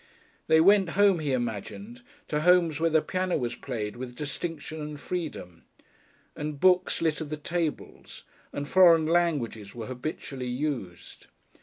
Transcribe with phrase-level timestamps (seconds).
[0.47, 4.99] They went home, he imagined, to homes where the piano was played with distinction and
[4.99, 5.63] freedom,
[6.35, 11.27] and books littered the tables, and foreign languages were habitually used.